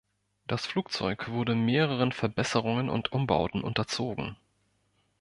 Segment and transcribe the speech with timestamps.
[0.47, 4.35] Das Flugzeug wurde mehreren Verbesserungen und Umbauten unterzogen.